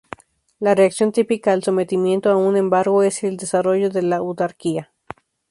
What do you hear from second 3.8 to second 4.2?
de la